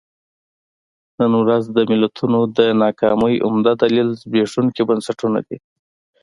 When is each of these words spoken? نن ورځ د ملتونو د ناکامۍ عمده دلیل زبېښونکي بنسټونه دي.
نن 1.19 1.31
ورځ 1.41 1.63
د 1.75 1.77
ملتونو 1.91 2.39
د 2.57 2.59
ناکامۍ 2.83 3.35
عمده 3.47 3.73
دلیل 3.83 4.09
زبېښونکي 4.21 4.81
بنسټونه 4.89 5.39
دي. 5.47 5.57